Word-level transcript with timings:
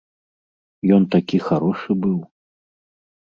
Ён 0.95 1.03
такі 1.15 1.37
харошы 1.49 1.91
быў. 2.05 2.17